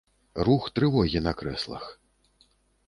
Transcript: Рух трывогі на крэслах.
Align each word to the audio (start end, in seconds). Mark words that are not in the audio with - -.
Рух 0.47 0.65
трывогі 0.79 1.23
на 1.27 1.37
крэслах. 1.43 1.85